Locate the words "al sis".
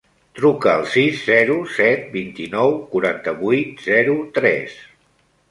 0.77-1.19